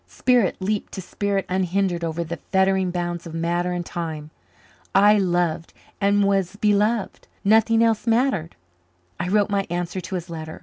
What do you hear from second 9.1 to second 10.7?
I wrote my answer to his letter.